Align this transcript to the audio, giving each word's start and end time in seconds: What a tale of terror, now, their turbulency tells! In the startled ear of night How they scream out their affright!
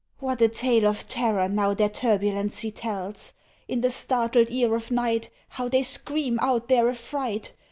What 0.17 0.41
a 0.41 0.47
tale 0.47 0.87
of 0.87 1.07
terror, 1.07 1.47
now, 1.47 1.75
their 1.75 1.87
turbulency 1.87 2.71
tells! 2.71 3.35
In 3.67 3.81
the 3.81 3.91
startled 3.91 4.49
ear 4.49 4.73
of 4.75 4.89
night 4.89 5.29
How 5.49 5.69
they 5.69 5.83
scream 5.83 6.39
out 6.41 6.69
their 6.69 6.89
affright! 6.89 7.53